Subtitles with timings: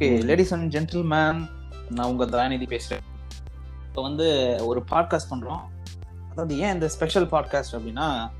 [0.00, 1.48] Okay ladies and gentleman
[1.90, 3.02] நான் உங்க தயாநிதி பேசுறேன்.
[3.86, 5.60] இப்போ வந்து ஒரு பாட்காஸ்ட் பண்றோம்.
[6.30, 8.30] அதாவது ஏன் இந்த ஸ்பெஷல் பாட்காஸ்ட் அப்படின்னா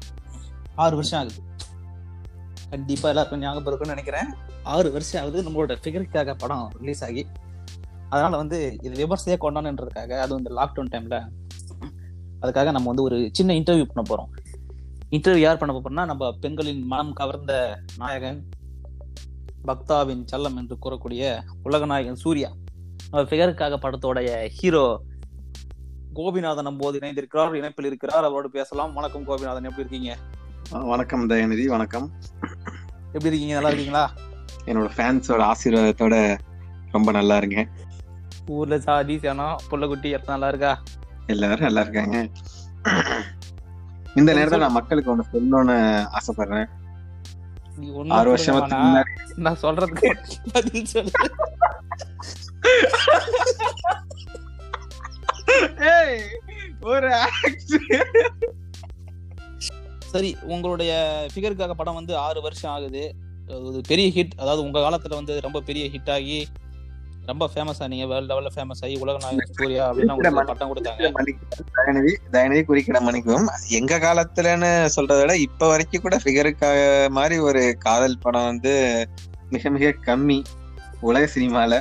[0.75, 1.43] ஆறு வருஷம் ஆகுது.
[2.71, 4.35] கண்டிப்பா எல்லாருக்கும் ஞாபகம் இருக்கும்னு நினைக்கிறேன்.
[4.63, 5.43] ஆறு வருஷம் ஆகுது.
[5.43, 7.27] நம்மளோட ஃபிகருக்காக படம் ரிலீஸ் ஆகி.
[8.09, 11.29] அதனால வந்து இது விமர்சையா கொண்டாடுன்றதுக்காக அதுவும் இந்த லாக்டவுன் டைம்ல
[12.43, 14.31] அதுக்காக நம்ம வந்து ஒரு சின்ன இன்டர்வியூ பண்ண போறோம்.
[15.11, 18.49] இன்டர்வியூ யார் பண்ண போறோம்னா நம்ம பெண்களின் மனம் கவர்ந்த நாயகன்
[19.65, 22.53] பக்தாவின் செல்லம் என்று கூறக்கூடிய உலகநாயகன் சூர்யா.
[23.11, 25.03] அவர் ஃபிகருக்காக படத்தோடைய ஹீரோ
[26.15, 28.25] கோபிநாதன் நம்போது இணைந்திருக்கிறார் இணைப்பில் இருக்கிறார்.
[28.25, 28.93] அவரோடு பேசலாம்.
[28.93, 30.17] வணக்கம் கோபிநாதன் எப்படி இருக்கீங்க?
[30.71, 32.13] வணக்கம் தயநிதி வணக்கம்.
[33.13, 33.53] எப்படி இருக்கீங்க?
[33.53, 34.13] நல்லா இருக்கீங்களா?
[34.65, 36.39] என்னோட ஃபேன்ஸோட ஆசீர்வாதத்தோட
[36.93, 37.69] ரொம்ப நல்லா இருக்கேன்.
[38.47, 40.83] ஊர்ல சாதி சேனம் புள்ளக்குட்டி எத்தனை நல்லா இருக்கா?
[41.27, 42.29] எல்லாரும் நல்லா இருக்காங்க.
[44.15, 46.69] இந்த நேரத்துல நான் மக்களுக்கு ஒண்ணு சொல்லணும்னு ஆசைப்படுறேன்.
[48.09, 48.35] ஆறு.
[48.37, 50.09] முன்னாடி நான் சொல்றதுக்கு
[50.53, 51.11] பதில் சொல்லு.
[56.81, 57.11] ஒரு
[59.99, 60.93] சரி உங்களுடைய
[61.35, 63.15] ஃபிகருக்காக படம் வந்து ஆறு வருஷம் ஆகுது.
[63.49, 66.39] அது பெரிய ஹிட் அதாவது உங்க காலத்துல வந்து ரொம்ப பெரிய ஹிட் ஆகி
[67.31, 71.11] ரொம்ப ஃபேமஸ் ஆனீங்க வேர்ல்ட் லெவல்ல ஃபேமஸ் ஆகி உலக நாயகன் சூர்யா அப்படின்னு உங்களுக்கு பட்டம் கொடுத்தாங்க.
[71.79, 73.47] தயநிதி தயநிதி குறிக்கிட மணிக்கும்
[73.79, 76.81] எங்க காலத்துலன்னு சொல்றதை விட இப்ப வரைக்கும் கூட ஃபிகருக்காக
[77.19, 78.75] மாதிரி ஒரு காதல் படம் வந்து
[79.55, 80.39] மிக மிக கம்மி
[81.09, 81.75] உலக சினிமால.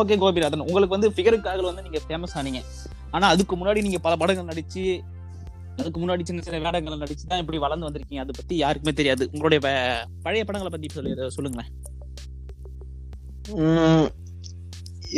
[0.00, 0.66] ஓகே கோபிநாதன்.
[0.70, 2.60] உங்களுக்கு வந்து ஃபிகருக்காக வந்து நீங்க ஃபேமஸ் ஆனீங்க.
[3.16, 4.84] ஆனா அதுக்கு முன்னாடி நீங்க பல படங்கள் நடிச்சு
[5.80, 8.22] அதுக்கு முன்னாடி சின்ன சின்ன வேடங்கள் நடிச்சு தான் இப்படி வளர்ந்து வந்திருக்கீங்க.
[8.24, 9.24] அதை பத்தி யாருக்குமே தெரியாது.
[9.34, 9.60] உங்களுடைய
[10.26, 11.70] பழைய படங்களை பத்தி சொல்லி சொல்லுங்களேன்.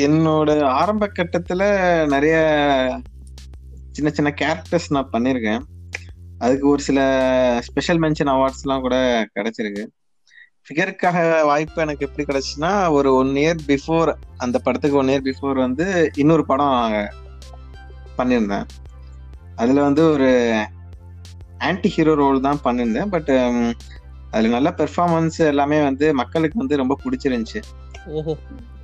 [0.07, 1.63] என்னோட ஆரம்ப கட்டத்துல
[2.07, 2.37] நிறைய
[3.91, 5.63] சின்ன சின்ன கேரக்டர்ஸ் நான் பண்ணியிருக்கேன்.
[6.39, 7.01] அதுக்கு ஒரு சில
[7.63, 8.97] ஸ்பெஷல் மென்ஷன் அவார்ட்ஸ் எல்லாம் கூட
[9.35, 9.85] கிடைச்சிருக்கு.
[10.67, 15.87] ஃபிகருக்காக வாய்ப்பு எனக்கு எப்படி கிடைச்சுன்னா ஒரு ஒன் இயர் பிஃபோர் அந்த படத்துக்கு ஒன் இயர் பிஃபோர் வந்து
[16.15, 17.09] இன்னொரு படம்
[18.19, 18.67] பண்ணியிருந்தேன்.
[19.57, 20.31] அதில் வந்து ஒரு
[21.59, 23.13] ஆன்டி ஹீரோ ரோல் தான் பண்ணியிருந்தேன்.
[23.15, 23.31] பட்
[24.31, 27.61] அதில் நல்ல பெர்ஃபார்மன்ஸ் எல்லாமே வந்து மக்களுக்கு வந்து ரொம்ப பிடிச்சிருந்துச்சு.
[28.07, 28.35] ஓஹோ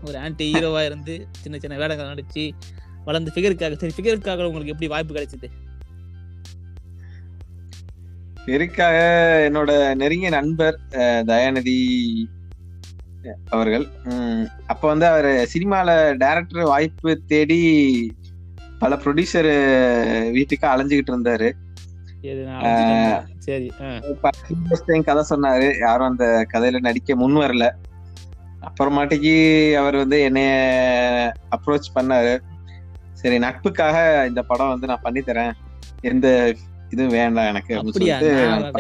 [0.05, 2.45] ஒரு ஆன்டி ஹீரோவா இருந்து சின்ன சின்ன வேடங்கள் நடிச்சு
[3.05, 5.49] வளர்ந்து ஃபிகருக்காக சரி ஃபிகருக்காக உங்களுக்கு எப்படி வாய்ப்பு கிடைச்சது?
[8.47, 8.99] பெருக்காக
[9.49, 10.78] என்னோட நெருங்கிய நண்பர்
[11.31, 11.78] தயாநிதி
[13.49, 13.87] அவர்கள்.
[14.67, 17.61] அப்ப வந்து அவர் சினிமால டைரக்டர் வாய்ப்பு தேடி
[18.78, 19.51] பல ப்ரொடியூசர்
[20.33, 21.51] வீட்டுக்கு அலைஞ்சுகிட்டு இருந்தாரு.
[25.09, 25.78] கதை சொன்னாரு.
[25.78, 27.67] யாரும் அந்த கதையில நடிக்க முன் வரல.
[28.69, 29.34] அப்புறமாட்டிக்கு
[29.83, 30.53] அவர் வந்து என்னைய
[31.56, 32.34] அப்ரோச் பண்ணாரு.
[33.21, 33.97] சரி நட்புக்காக
[34.29, 35.55] இந்த படம் வந்து நான் பண்ணி தரேன்.
[36.11, 36.27] எந்த
[36.93, 37.73] இதுவும் வேண்டாம் எனக்கு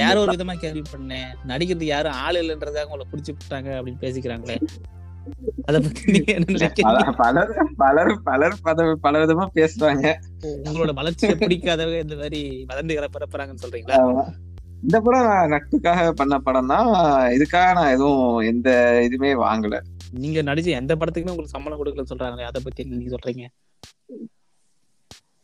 [0.02, 4.56] வேற ஒரு விதமா கேள்வி பண்ணேன் நடிக்கிறதுக்கு யாரும் ஆள் இல்லைன்றதாக உங்களை புடிச்சு விட்டாங்க அப்படின்னு பேசிக்கிறாங்களே.
[10.68, 12.40] உங்களோட வளர்ச்சியை பிடிக்காதவங்க இந்த மாதிரி
[12.70, 13.98] வதந்திகளை பரப்புறாங்கன்னு சொல்றீங்களா?
[14.82, 16.88] இந்த படம் நான் நட்புக்காக பண்ண படம் தான்
[17.36, 18.68] இதுக்காக நான் எதுவும் எந்த
[19.06, 19.76] இதுவுமே வாங்கல.
[20.16, 23.44] நீங்க நடிச்ச எந்த படத்துக்குமே உங்களுக்கு சம்பளம் கொடுக்கல சொல்றாங்களே அதை பத்தி நீங்க சொல்றீங்க?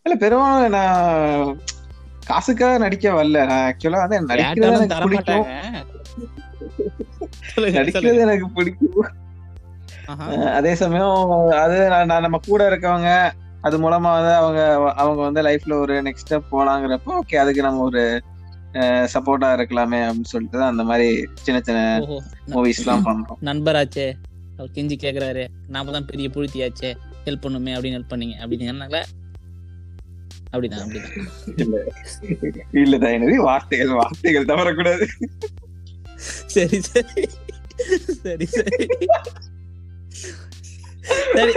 [0.07, 1.53] இல்ல பெரும்பாலும் நான்
[2.23, 3.41] காசுக்காக நடிக்க வரல.
[3.51, 5.47] நான் ஆக்சுவலா வந்து நடிக்கிறது எனக்கு பிடிக்கும்.
[7.77, 8.25] நடிக்கிறது.
[8.27, 9.11] எனக்கு பிடிக்கும்.
[10.59, 11.19] அதே சமயம்
[11.63, 13.11] அது நான் நான் நம்ம கூட இருக்கவங்க
[13.65, 14.61] அது மூலமா வந்து அவங்க
[15.03, 18.03] அவங்க வந்து லைஃப்ல ஒரு நெக்ஸ்ட் ஸ்டெப் போலாங்கிறப்போ ஓகே அதுக்கு நம்ம ஒரு
[19.15, 22.17] சப்போர்ட்டா இருக்கலாமே அப்படின்னு சொல்லிட்டு தான் அந்த மாதிரி சின்ன சின்ன ஓஹோ.
[22.47, 23.41] மூவிஸ் எல்லாம் பண்றோம்.
[23.43, 24.07] நண்பராச்சே.
[24.57, 25.45] அவர் கெஞ்சி கேக்குறாரு.
[25.69, 26.91] நாம தான் பெரிய புழுத்தியாச்சே
[27.25, 28.35] ஹெல்ப் பண்ணுமே அப்படின்னு ஹெல்ப் பண்ணீங்க.
[28.43, 29.03] அப்படின்னு சொன்னாங்களே
[30.53, 31.15] அப்படிதான் அப்படிதான்.
[32.75, 32.99] இல்ல.
[32.99, 35.07] தயநிதி வார்த்தைகள் வார்த்தைகள் தவறக்கூடாது.
[36.55, 37.25] சரி சரி.
[38.23, 38.87] சரி சரி.
[41.35, 41.53] சரி.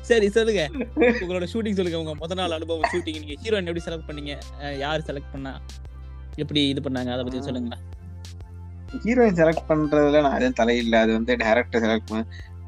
[0.00, 0.62] சரி சொல்லுங்க.
[0.96, 1.98] உங்களோட ஷூட்டிங் சொல்லுங்க.
[2.02, 4.34] உங்க முத நாள் அனுபவம் ஷூட்டிங் நீங்க ஹீரோயின் எப்படி செலக்ட் பண்ணீங்க?
[4.78, 5.52] யார் செலக்ட் பண்ணா?
[6.42, 7.10] எப்படி இது பண்ணாங்க?
[7.14, 7.82] அதை பத்தி சொல்லுங்களேன்.
[9.04, 12.24] ஹீரோயின் செலக்ட் பண்றதுல நான் எதுவும் தலையில்லை அது வந்து டேரக்டர் செலக்ட் பண்ண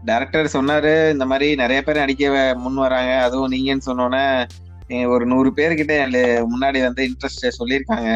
[0.08, 2.24] டேரக்டர் சொன்னாரு இந்த மாதிரி நிறைய பேர் நடிக்க
[2.64, 3.12] முன் வராங்க.
[3.26, 4.24] அதுவும் நீங்கன்னு சொன்னோன்னே
[5.14, 5.94] ஒரு நூறு பேர்கிட்ட
[6.52, 8.10] முன்னாடி வந்து இன்ட்ரெஸ்ட் சொல்லியிருக்காங்க.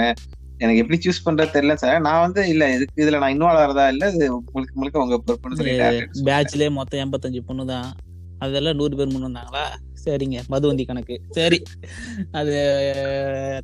[0.60, 4.04] எனக்கு எப்படி சூஸ் பண்றது தெரியல சார் நான் வந்து இல்ல இதுக்கு இதுல நான் இன்வால்வ் ஆறதா இல்ல.
[4.16, 5.74] இது முழுக்க முழுக்க உங்க பொறுப்புன்னு சொல்லி.
[6.28, 7.88] பேட்ச்லயே மொத்தம் எண்பத்தஞ்சு பொண்ணு தான்
[8.40, 9.64] அதெல்லாம் நூறு பேர் முன் வந்தாங்களா?
[10.04, 11.16] சரிங்க மதுவந்தி கணக்கு.
[11.30, 11.58] சரி.
[12.32, 12.54] அது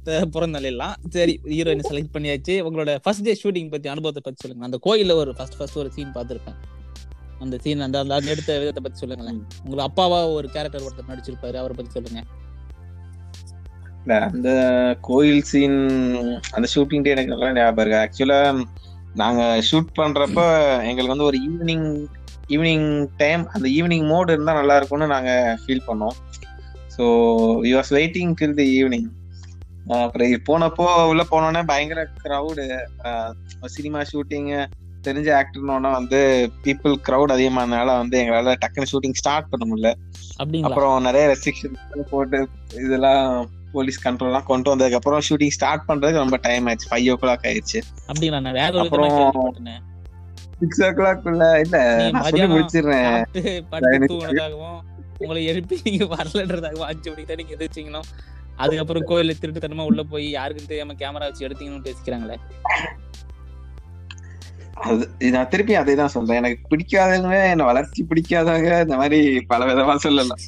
[0.07, 2.55] அஹ், புறந்தள்ளிடலாம் சரி ஹீரோயின் செலக்ட் பண்ணியாச்சு.
[2.69, 6.17] உங்களோட ஃபர்ஸ்ட் டே ஷூட்டிங் பத்தி அனுபவத்தை பத்தி சொல்லுங்க அந்த கோயில்ல ஒரு ஃபர்ஸ்ட் ஃபர்ஸ்ட் ஒரு சீன்
[6.17, 6.59] பார்த்துருப்பேன்.
[7.39, 9.41] அந்த சீன் அந்த அந்த எடுத்த விதத்தை பத்தி சொல்லுங்களேன்.
[9.65, 12.21] உங்களை அப்பாவா ஒரு கேரக்டர் ஒருத்தர் நடிச்சிருப்பாரு அவரை பத்தி சொல்லுங்க.
[14.03, 14.51] இல்ல அந்த
[15.01, 15.79] கோயில் சீன்
[16.51, 18.03] அந்த ஷூட்டிங் டே எனக்கு நல்லா ஞாபகம் இருக்கு.
[18.05, 18.41] ஆக்சுவலா
[19.15, 20.41] நாங்க ஷூட் பண்றப்ப
[20.83, 21.89] எங்களுக்கு வந்து ஒரு ஈவினிங்
[22.55, 22.89] ஈவினிங்
[23.23, 25.31] டைம் அந்த ஈவினிங் மோட் இருந்தா நல்லா இருக்கும்னு நாங்க
[25.63, 26.17] ஃபீல் பண்ணோம்.
[26.97, 27.05] So
[27.69, 29.09] you was waiting till the evening
[29.97, 32.65] அப்புறம் போனப்போ உள்ள போனோடனே பயங்கர க்ரௌடு
[33.77, 34.51] சினிமா ஷூட்டிங்
[35.07, 36.21] தெரிஞ்ச ஆக்டர்னோட வந்து
[36.65, 39.91] பீப்புள் க்ரௌட் அதிகமானால வந்து எங்களால டக்குனு ஷூட்டிங் ஸ்டார்ட் பண்ண முடியல.
[40.69, 41.77] அப்புறம் நிறைய ரெஸ்ட்ரிக்ஷன்
[42.13, 42.39] போட்டு
[42.85, 43.29] இதெல்லாம்
[43.75, 46.91] போலீஸ் கண்ட்ரோல்லாம் கொண்டு வந்ததுக்கு அப்புறம் ஷூட்டிங் ஸ்டார்ட் பண்றதுக்கு ரொம்ப டைம் ஆயிடுச்சு.
[46.93, 47.81] ஃபைவ் ஓ கிளாக் ஆயிடுச்சு.
[48.09, 48.41] அப்படிங்களா
[48.87, 49.95] அப்புறம்.
[50.61, 51.79] சிக்ஸ் ஓ கிளாக் இல்ல
[52.21, 53.17] மதியானம் முடிச்சிடுறேன்.
[53.73, 54.79] படுத்து தூங்கினதாகவும்
[55.23, 58.01] உங்களை எழுப்பி நீங்க வரலன்றதாகவும் அஞ்சு மணிக்கு தான் நீங்க எதிர்த்தீங்களோ
[58.65, 62.37] அதுக்கப்புறம் கோயில்ல திருட்டுத்தனமா உள்ள போய் யாருக்கும் தெரியாம கேமரா வச்சு எடுத்தீங்கன்னு பேசிக்கிறாங்களே.
[64.87, 65.05] அது
[65.35, 66.41] நான் திருப்பி அதே தான் சொல்றேன்.
[66.41, 69.21] எனக்கு பிடிக்காதவங்க என்ன வளர்ச்சி பிடிக்காதவங்க இந்த மாதிரி
[69.53, 70.43] பல விதமா சொல்லலாம்.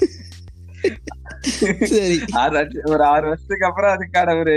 [2.93, 4.57] ஒரு ஆறு வருஷத்துக்கு அப்புறம் அதுக்கான ஒரு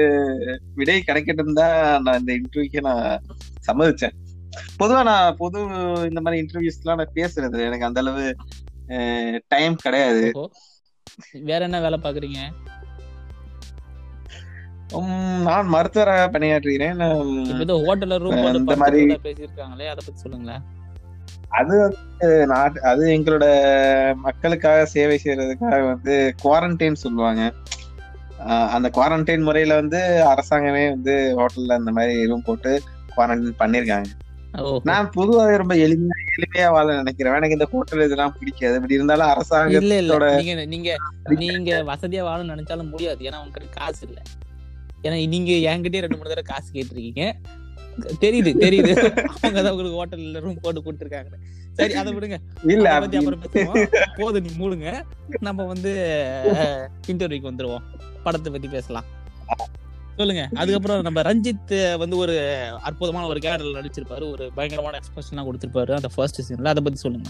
[0.80, 3.06] விடை கிடைக்கட்டும் தான் நான் இந்த இன்டர்வியூக்கு நான்
[3.68, 4.16] சம்மதிச்சேன்.
[4.80, 5.62] பொதுவா நான் பொது
[6.10, 8.36] இந்த மாதிரி இன்டர்வியூஸ் எல்லாம் நான் பேசுறது எனக்கு அந்த அளவு
[9.48, 10.32] டைம் கிடையாது.
[11.32, 12.38] வேற என்ன வேலை பாக்குறீங்க
[15.42, 16.94] நான் மருத்துவராக பணியாற்றுகிறேன்.
[16.94, 20.62] நான் ஏதோ ஹோட்டல்ல ரூம் இந்த மாதிரி- பேசியிருக்காங்களே அதை பத்தி சொல்லுங்களேன்.
[21.50, 27.54] அது வந்து நாட் அது எங்களோட மக்களுக்காக சேவை செய்யறதுக்காக வந்து குவாரண்டைன் சொல்லுவாங்க.
[28.48, 32.82] அந்த குவாரண்டைன் முறையில வந்து அரசாங்கமே வந்து ஹோட்டல்ல இந்த மாதிரி ரூம் போட்டு
[33.18, 34.06] குவாரண்டைன் பண்ணிருக்காங்க.
[34.90, 37.36] நான் பொதுவாகவே ரொம்ப எளிமையா எளிமையா வாழ நினைக்கிறேன்.
[37.40, 38.76] எனக்கு இந்த ஹோட்டல் இதெல்லாம் பிடிக்காது.
[38.76, 39.98] இப்படி இருந்தாலும் அரசாங்க இல்ல.
[39.98, 40.96] இல்ல நீங்க நீங்க
[41.44, 43.22] நீங்க வசதியா வாழணும்னு நினைச்சாலும் முடியாது.
[43.30, 44.22] ஏன்னா உங்ககிட்ட காசு இல்ல.
[45.04, 47.26] ஏன்னா நீங்க என்கிட்டயே ரெண்டு மூணு தடவை காசு கேட்டிருக்கீங்க.
[48.24, 48.92] தெரியுது தெரியுது.
[49.42, 51.34] அவங்க தான் உங்களுக்கு ஹோட்டல்ல ரூம் போட்டு கொடுத்துருக்காங்க.
[51.80, 52.38] சரி அதை விடுங்க.
[52.64, 53.88] இல்ல பத்தி அப்புறம் பேசுவோம்.
[54.18, 55.04] போதும் நீ மூடுங்க.
[55.40, 55.92] நம்ம வந்து
[57.08, 57.86] இன்டர்வியூக்கு வந்துருவோம்.
[58.24, 59.08] படத்தை பத்தி பேசலாம்.
[60.22, 60.44] சொல்லுங்க.
[60.62, 61.74] அதுக்கப்புறம் நம்ம ரஞ்சித்
[62.04, 62.36] வந்து ஒரு
[62.88, 64.26] அற்புதமான ஒரு கேரக்டர் நடிச்சிருப்பாரு.
[64.36, 65.94] ஒரு பயங்கரமான எக்ஸ்பிரஷன்லாம் கொடுத்திருப்பாரு.
[66.00, 67.30] அந்த ஃபர்ஸ்ட் சீன்ல அதை பத்தி சொல்லுங்க.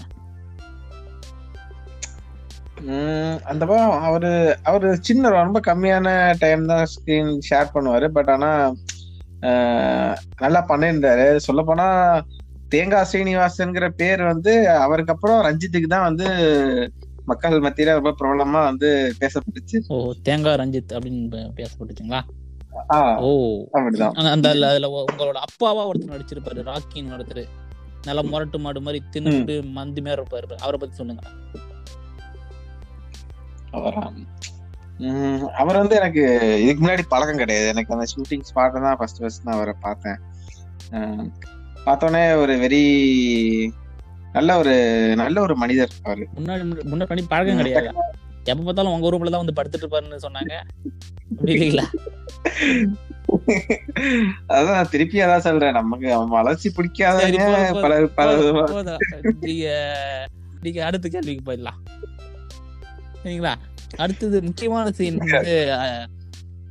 [3.52, 4.30] அந்த படம் அவரு
[4.70, 6.08] அவரு சின்ன ரொம்ப கம்மியான
[6.44, 8.08] டைம் தான் ஸ்கிரீன் ஷேர் பண்ணுவாரு.
[8.16, 8.50] பட் ஆனா
[10.44, 11.28] நல்லா பண்ணியிருந்தாரு.
[11.48, 11.88] சொல்ல போனா
[12.74, 14.54] தேங்காய் ஸ்ரீனிவாசன்ங்கிற பேர் வந்து
[14.86, 16.28] அவருக்கு அப்புறம் ரஞ்சித்துக்கு தான் வந்து
[17.32, 18.90] மக்கள் மத்தியில ரொம்ப பிரபலமா வந்து
[19.20, 19.80] பேசப்பட்டுச்சு.
[19.94, 19.98] ஓ
[20.28, 22.22] தேங்காய் ரஞ்சித் அப்படின்னு பேசப்பட்டுச்சுங்களா?
[23.18, 23.64] ஓ.
[24.14, 27.48] அந்த- அதுல- உங்களோட அப்பாவா ஒருத்தர் நடிச்சிருப்பாரு ராக்கின்னு ஒருத்தர்.
[28.04, 31.30] நல்லா முரட்டு மாடு மாதிரி தின்னுட்டு மந்தி மாதிரி இருப்பாரு அவரை பத்தி சொல்லுங்க.
[33.72, 34.12] அவரா?
[35.54, 36.24] அவர் வந்து எனக்கு
[36.64, 37.68] இதுக்கு முன்னாடி பழக்கம் கிடையாது.
[37.68, 40.18] எனக்கு அந்த ஷூட்டிங் ஸ்பாட் தான் ஃபர்ஸ்ட் ஃபர்ஸ்ட் நான் அவரை பார்த்தேன்.
[41.86, 43.72] பார்த்தோன்னே ஒரு வெரி
[44.34, 46.28] நல்ல ஒரு நல்ல ஒரு மனிதர் அவரு.
[46.36, 47.92] முன்னாடி முன்னாடி பழக்கம் கிடையாது?
[48.44, 50.62] எப்ப பார்த்தாலும் உங்க ரூம்ல தான் வந்து படுத்துட்டு இருப்பாருன்னு சொன்னாங்க.
[51.30, 51.86] அப்படி இல்லைங்களா?
[54.50, 55.72] அதான் திருப்பி அதான் சொல்றேன்.
[55.72, 58.98] நமக்கு வளர்ச்சி போதும், பல பல.
[59.40, 60.30] நீங்க
[60.62, 62.00] நீங்க அடுத்த கேள்விக்கு போயிடலாம்.
[63.24, 63.54] சரிங்களா?
[63.98, 65.78] அடுத்தது முக்கியமான சீன் வந்து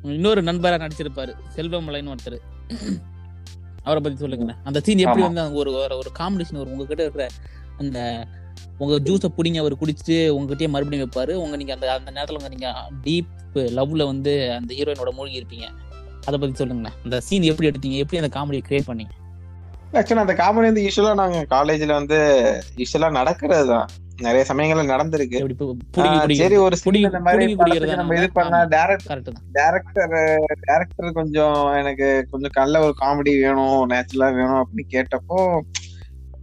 [0.03, 2.39] இன்னொரு நண்பரா நடிச்சிருப்பாரு செல்வமலைன்னு ஒருத்தர்.
[3.83, 5.21] அவரை பத்தி சொல்லுங்க அந்த சீன் எப்படி.
[5.21, 7.29] வந்து ஒரு ஒரு- ஒரு காம்படிஷன் வரும் உங்ககிட்ட இருக்கிற
[7.79, 8.27] அந்த
[8.81, 11.33] உங்க ஜூஸை புடிங்க அவர் குடிச்சிட்டு உங்ககிட்டயே மறுபடியும் வைப்பாரு.
[11.45, 12.69] உங்க நீங்க அந்த அந்த நேரத்துல உங்க நீங்க
[13.07, 13.31] டீப்
[13.79, 15.67] லவ்ல வந்து அந்த ஹீரோயினோட மூழ்கி இருப்பீங்க.
[16.27, 16.97] அதை பத்தி சொல்லுங்களேன்.
[17.05, 17.99] அந்த சீன் எப்படி எடுத்தீங்க?
[18.03, 19.15] எப்படி அந்த காமெடியை கிரியேட் பண்ணீங்க?
[19.93, 22.19] ஆக்சுவலா அந்த காமெடி வந்து யூஸ்வலா நாங்க காலேஜ்ல வந்து
[22.77, 23.89] யூஸ்வலா நடக்கிறது தான்
[24.27, 25.39] நிறைய சமயங்கள்ல நடந்திருக்கு.
[26.41, 27.45] சரி ஒரு இந்த மாதிரி
[27.95, 28.27] நம்ம இது?
[28.33, 28.69] பண்ணா ஆமா.
[28.75, 29.47] டேரக்ட் கரெக்ட் தான்.
[29.59, 30.15] டேரக்டர்
[30.69, 35.39] டேரக்டர் கொஞ்சம் எனக்கு கொஞ்சம் நல்ல ஒரு காமெடி வேணும் நேச்சுரலா வேணும் அப்படின்னு கேட்டப்போ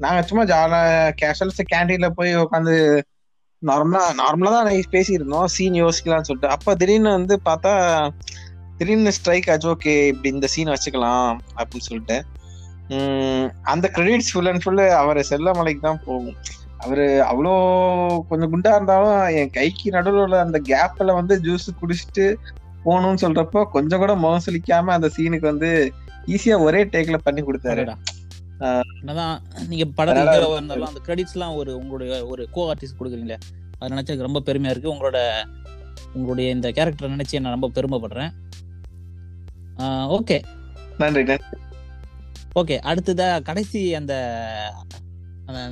[0.03, 0.79] நாங்க சும்மா ஜாலா
[1.21, 2.75] கேஷுவல்ஸ் கேண்டீன்ல போய் உட்காந்து
[3.61, 5.47] நார்மலா நார்மலா தான் நான் பேசியிருந்தோம்.
[5.55, 6.53] சீன் யோசிக்கலாம்னு சொல்லிட்டு.
[6.55, 7.71] அப்ப திடீர்னு வந்து பார்த்தா
[8.79, 9.67] திடீர்னு ஸ்ட்ரைக் ஆச்சு.
[9.73, 12.17] ஓகே இப்படி இந்த சீன் வச்சுக்கலாம் அப்படின்னு சொல்லிட்டு.
[13.71, 16.37] அந்த கிரெடிட்ஸ் ஃபுல் அண்ட் ஃபுல்லு அவர் செல்லமலைக்கு தான் போகும்.
[16.83, 17.53] அவரு அவ்வளோ
[18.29, 22.25] கொஞ்சம் குண்டா இருந்தாலும் என் கைக்கு நடுவில் உள்ள அந்த கேப்ல வந்து ஜூஸ் குடிச்சிட்டு
[22.85, 25.71] போகணும்னு சொல்றப்போ கொஞ்சம் கூட முகம் சுளிக்காம அந்த சீனுக்கு வந்து
[26.35, 27.83] ஈஸியா ஒரே டேக்ல பண்ணி கொடுத்தாரு.
[28.99, 33.37] என்னதான் நீங்க படத்துல இருந்தாலும் அந்த கிரெடிட்ஸ் எல்லாம் ஒரு உங்களுடைய ஒரு கோ ஆர்டிஸ்ட் கொடுக்குறீங்களே
[33.79, 34.93] அது நினைச்சா எனக்கு ரொம்ப பெருமையா இருக்கு.
[34.93, 35.45] உங்களோட
[36.13, 38.31] உங்களுடைய இந்த கேரக்டர் நினைச்சு நான் ரொம்ப பெருமைப்படுறேன்.
[40.17, 40.43] ஓகே
[40.97, 41.21] நன்றி
[42.55, 44.33] ஓகே அடுத்ததா கடைசி அந்த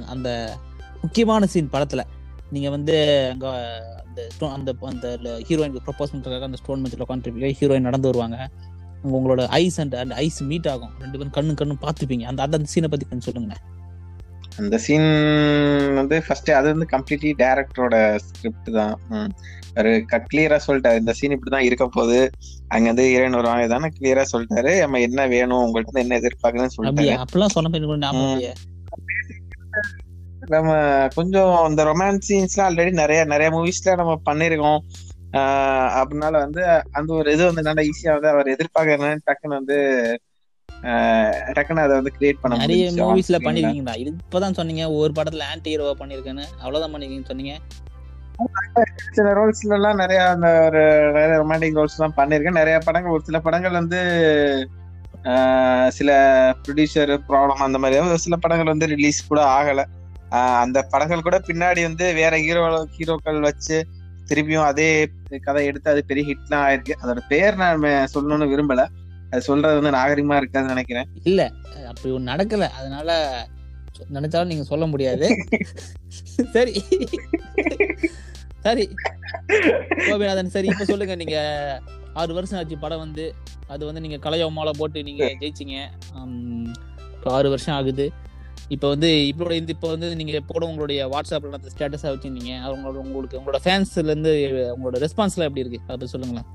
[0.08, 0.58] அந்த-
[1.01, 2.04] முக்கியமான சீன் படத்துல.
[2.50, 3.50] நீங்க வந்து அங்க
[4.08, 8.50] அந்த அந்த அந்த ஹீரோயினுக்கு ப்ரப்போஸ் பண்றதுக்காக அந்த ஸ்டோன் மெச்சில் உட்காந்துருப்பீங்க ஹீரோயின் நடந்து வருவாங்க.
[9.14, 10.94] உங்களோட eyes and and eyes meet ஆகும்.
[11.04, 12.26] ரெண்டு பேரும் கண்ணு கண்ணு பார்த்துப்பீங்க.
[12.32, 13.56] அந்த அந்த சீனை பத்தி கொஞ்சம் சொல்லுங்க
[14.64, 15.08] அந்த சீன்
[15.96, 17.96] வந்து ஃபர்ஸ்ட் அது வந்து கம்ப்ளீட்லி டேரக்டரோட
[18.26, 18.94] ஸ்கிரிப்ட் தான்.
[19.78, 19.92] அவரு
[20.30, 21.02] கிளியரா சொல்லிட்டாரு.
[21.04, 22.20] இந்த சீன் இப்படிதான் இருக்க போகுது.
[22.68, 23.66] அங்க வந்து ஹீரோயின் வருவாங்க.
[23.74, 24.74] தானே கிளியரா சொல்லிட்டாரு.
[24.82, 25.64] நம்ம என்ன வேணும்?
[25.66, 27.72] உங்கள்ட்ட என்ன எதிர்பார்க்கணும்னு சொல்லிட்டாரு அப்பெல்லாம் சொன்ன
[30.54, 30.72] நம்ம
[31.16, 34.80] கொஞ்சம் இந்த ரொமான்ஸ் சீன்ஸ்லாம் ஆல்ரெடி நிறைய நிறைய மூவிஸ்ல நம்ம பண்ணிருக்கோம்
[35.36, 36.62] ஆஹ் அப்படினால வந்து
[36.92, 39.77] அந்த ஒரு இது வந்து நல்லா ஈஸியா வந்து அவர் எதிர்பார்க்கறேன் டக்குன்னு வந்து
[41.56, 43.38] டக்குன்னு அதை வந்து கிரியேட் பண்ண நிறைய மூவிஸ்ல.
[43.46, 43.96] பண்ணிருக்கீங்களா?
[44.01, 46.46] இது இப்பதான் சொன்னீங்க ஒரு படத்துல ஆன்டி ஹீரோவா பண்ணிருக்கேன்னு.
[46.58, 47.56] அவ்வளவுதான் பண்ணிருக்கீங்கன்னு சொன்னீங்க.
[49.15, 52.60] சில ரோல்ஸ்ல எல்லாம் நிறைய அந்த ஒரு நிறைய ரொமான்டிக் ரோல்ஸ் எல்லாம் பண்ணிருக்கேன்.
[52.60, 54.00] நிறைய படங்கள் ஒரு சில படங்கள் வந்து
[55.96, 56.10] சில
[56.63, 59.82] ப்ரொடியூசர் ப்ராப்ளம் அந்த மாதிரி ஒரு சில படங்கள் வந்து ரிலீஸ் கூட ஆகல.
[60.62, 62.63] அந்த படங்கள் கூட பின்னாடி வந்து வேற ஹீரோ
[62.96, 63.77] ஹீரோக்கள் வச்சு
[64.29, 64.88] திருப்பியும் அதே
[65.41, 66.94] கதை எடுத்து அது பெரிய ஹிட்லாம் ஆயிருக்கு.
[67.03, 67.84] அதோட பேர் நான்
[68.15, 68.84] சொல்லணும்னு விரும்பல.
[69.32, 71.08] அது சொல்றது வந்து நாகரிகமா இருக்காதுன்னு நினைக்கிறேன்.
[71.24, 71.41] இல்ல
[71.88, 72.67] அப்படி ஒன்று நடக்கல.
[72.79, 73.10] அதனால
[74.13, 75.27] நினைச்சாலும் நீங்க சொல்ல முடியாது.
[76.55, 76.74] சரி.
[78.65, 78.86] சரி.
[80.08, 81.15] கோபிநாதன் சரி இப்ப சொல்லுங்க.
[81.15, 81.38] நீங்க
[82.13, 83.25] ஆறு வருஷம் ஆச்சு படம் வந்து.
[83.67, 85.77] அது வந்து நீங்க கலையோமால போட்டு நீங்க ஜெயிச்சிங்க.
[87.15, 88.05] இப்போ ஆறு வருஷம் ஆகுது.
[88.74, 92.53] இப்போ வந்து இப்போட இந்த இப்போ வந்து நீங்க போட உங்களுடைய வாட்ஸ்அப்ல அந்த ஸ்டேட்டஸா வச்சிருந்தீங்க.
[92.67, 94.31] அவங்களோட உங்களுக்கு உங்களோட ஃபேன்ஸ்ல இருந்து
[94.75, 95.93] உங்களோட ரெஸ்பான்ஸ்ல எப்படி இருக்கு?
[95.95, 96.48] அதை சொல்லுங்களேன்.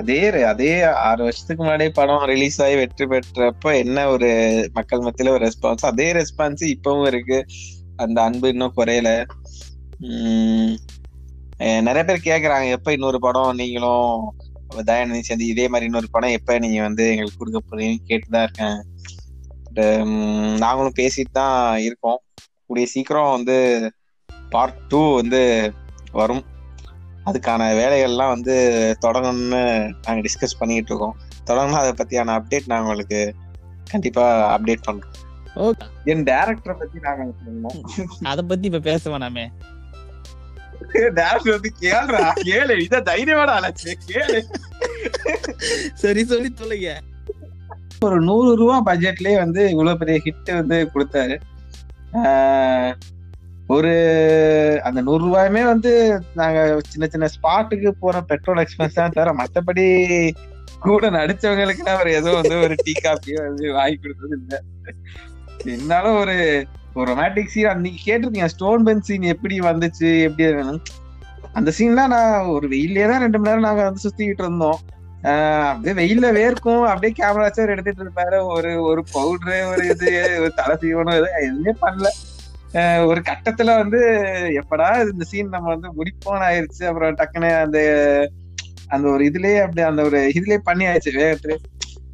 [0.00, 0.18] அதே
[0.52, 0.72] அதே
[1.08, 4.30] ஆறு வருஷத்துக்கு முன்னாடியே படம் ரிலீஸ் ஆகி வெற்றி பெற்றப்ப என்ன ஒரு
[4.78, 7.38] மக்கள் மத்தியில ஒரு ரெஸ்பான்ஸ் அதே ரெஸ்பான்ஸ் இப்பவும் இருக்கு.
[8.04, 9.10] அந்த அன்பு இன்னும் குறையல.
[11.86, 14.10] நிறைய பேர் கேக்குறாங்க எப்ப இன்னொரு படம் நீங்களும்
[14.90, 18.78] தயாநிதி சேர்ந்து இதே மாதிரி இன்னொரு படம் எப்ப நீங்க வந்து எங்களுக்கு கொடுக்க போறீங்கன்னு கேட்டுதான் இருக்கேன்.
[19.74, 22.20] But, உம், நாங்களும் பேசிட்டு தான் இருக்கோம்.
[22.66, 23.90] கூடிய சீக்கிரம் வந்து
[24.50, 25.72] பார்ட் டூ வந்து
[26.12, 26.44] வரும்.
[27.26, 28.54] அதுக்கான வேலைகள்லாம் வந்து
[29.00, 31.16] தொடங்கணும்னு நாங்க டிஸ்கஸ் பண்ணிட்டு இருக்கோம்.
[31.46, 33.34] தொடங்கணும் அதை பத்தியான அப்டேட் நாங்க உங்களுக்கு
[33.90, 35.12] கண்டிப்பா அப்டேட் பண்றோம்.
[35.54, 38.06] ஓகே என் டேரக்டரை பத்தி நாங்க சொல்லணும்?
[38.22, 39.48] அதை பத்தி இப்ப பேச வேணாமே.
[40.92, 42.32] டேரக்டர் வந்து கேளுடா.
[42.42, 42.80] கேளு.
[42.80, 44.40] இத தைரியமான ஆளாச்சு கேளு.
[45.94, 47.00] சரி சொல்லி சொல்லுங்க
[48.06, 51.36] ஒரு நூறு ரூபா பட்ஜெட்லயே வந்து இவ்வளவு பெரிய ஹிட் வந்து கொடுத்தாரு.
[53.74, 53.92] ஒரு
[54.86, 55.92] அந்த நூறு ரூபாயுமே வந்து
[56.40, 56.58] நாங்க
[56.90, 59.86] சின்ன சின்ன ஸ்பாட்டுக்கு போற பெட்ரோல் எக்ஸ்பென்ஸ் தான் தவிர மத்தபடி
[60.86, 64.58] கூட நடிச்சவங்களுக்கு அவர் ஏதோ வந்து ஒரு டீ காப்பியோ வந்து வாங்கி கொடுத்தது இல்லை.
[65.74, 66.36] இருந்தாலும் ஒரு
[66.96, 70.82] ஒரு ரொமான்டிக் சீன் அன்னைக்கு கேட்டிருக்கீங்க ஸ்டோன் பென் சீன் எப்படி வந்துச்சு எப்படி வேணும்
[71.58, 74.78] அந்த சீன்லாம் நான் ஒரு வெயிலே தான் ரெண்டு மணி நேரம் நாங்க வந்து சுத்திக்கிட்டு இருந்தோம்.
[75.70, 76.84] அப்படியே வெயில வேர்க்கும்.
[76.90, 78.38] அப்படியே கேமரா சார் எடுத்துட்டு இருப்பாரு.
[78.54, 80.08] ஒரு ஒரு பவுடரு ஒரு இது
[80.42, 82.08] ஒரு தலை சீவனம் இது எதுவுமே பண்ணல.
[83.10, 84.00] ஒரு கட்டத்துல வந்து
[84.60, 86.82] எப்படா இந்த சீன் நம்ம வந்து முடிப்போன்னு ஆயிருச்சு.
[86.90, 87.78] அப்புறம் டக்குன்னு அந்த
[88.94, 91.56] அந்த ஒரு இதுலயே அப்படி அந்த ஒரு இதுலயே பண்ணி ஆயிடுச்சு வேகத்துல.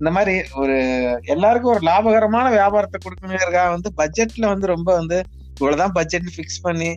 [0.00, 0.76] இந்த மாதிரி ஒரு
[1.24, 5.18] எல்லாருக்கும் ஒரு லாபகரமான வியாபாரத்தை கொடுக்கணுங்கிறதுக்காக வந்து பட்ஜெட்ல வந்து ரொம்ப வந்து
[5.58, 6.90] இவ்வளவுதான் பட்ஜெட் ஃபிக்ஸ் பண்ணி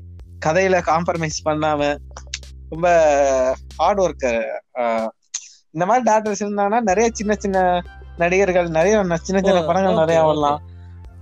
[0.46, 1.82] கதையில காம்ப்ரமைஸ் பண்ணாம
[2.72, 2.88] ரொம்ப
[3.80, 4.32] ஹார்ட் ஒர்க்கு
[5.76, 7.58] இந்த மாதிரி டேரக்டர்ஸ் இருந்தாங்கன்னா நிறைய சின்ன சின்ன
[8.18, 8.96] நடிகர்கள் நிறைய
[9.28, 10.20] சின்ன சின்ன படங்கள் நிறைய.
[10.22, 10.60] வரலாம்.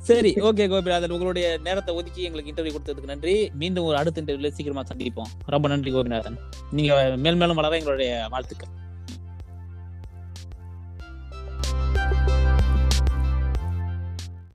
[0.07, 3.35] சரி ஓகே கோபிநாதன் உங்களுடைய நேரத்தை ஒதுக்கி எங்களுக்கு இன்டர்வியூ கொடுத்ததுக்கு நன்றி.
[3.61, 5.31] மீண்டும் ஒரு அடுத்த இன்டர்வியூல சீக்கிரமா சந்திப்போம்.
[5.45, 6.37] ரொம்ப நன்றி கோபிநாதன்.
[6.71, 8.73] நீங்க மேல் மேலும் வளர எங்களுடைய வாழ்த்துக்கள்.